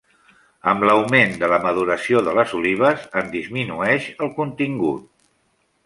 Amb 0.71 0.85
l'augment 0.89 1.35
de 1.43 1.49
la 1.51 1.59
maduració 1.65 2.23
de 2.29 2.35
les 2.39 2.55
olives 2.61 3.05
en 3.23 3.31
disminueix 3.37 4.09
el 4.27 4.37
contingut. 4.41 5.07